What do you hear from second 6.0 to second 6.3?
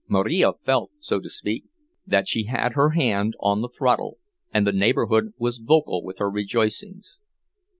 with